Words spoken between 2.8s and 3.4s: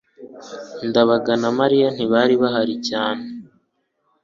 cyane